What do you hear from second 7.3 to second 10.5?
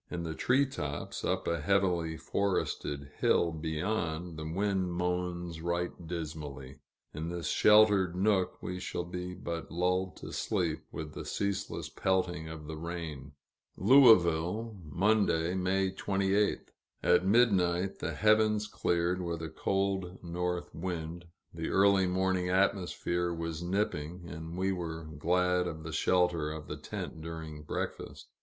sheltered nook, we shall be but lulled to